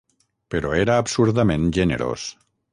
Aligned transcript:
Però 0.55 0.71
era 0.85 0.95
absurdament 1.03 1.71
generós. 1.79 2.27